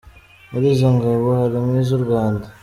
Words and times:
Muri 0.51 0.65
izo 0.73 0.87
ngabo 0.95 1.27
harimo 1.39 1.71
iz’u 1.83 1.99
Rwanda. 2.03 2.47